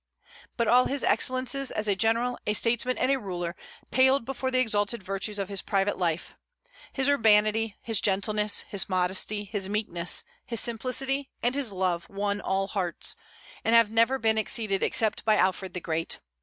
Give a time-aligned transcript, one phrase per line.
[0.57, 3.55] But all his excellences as a general, a statesman, and a ruler
[3.91, 6.33] paled before the exalted virtues of his private life.
[6.91, 12.69] His urbanity, his gentleness, his modesty, his meekness, his simplicity, and his love won all
[12.69, 13.15] hearts,
[13.63, 16.19] and have never been exceeded except by Alfred the Great.